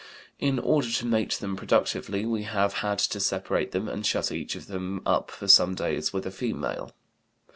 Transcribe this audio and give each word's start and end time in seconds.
In 0.39 0.57
order 0.57 0.89
to 0.93 1.05
mate 1.05 1.33
them 1.33 1.55
productively 1.55 2.25
we 2.25 2.41
have 2.41 2.73
had 2.81 2.97
to 2.97 3.19
separate 3.19 3.69
them 3.71 3.87
and 3.87 4.03
shut 4.03 4.31
each 4.31 4.55
of 4.55 4.65
them 4.65 5.03
up 5.05 5.29
for 5.29 5.47
some 5.47 5.75
days 5.75 6.11
with 6.11 6.25
a 6.25 6.31
female." 6.31 6.95